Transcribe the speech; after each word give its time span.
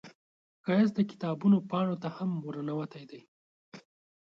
ښایست 0.63 0.93
د 0.95 0.99
کتابونو 1.11 1.57
پاڼو 1.69 1.95
ته 2.03 2.07
هم 2.17 2.29
ورننوتی 2.45 3.03
دی 3.11 3.21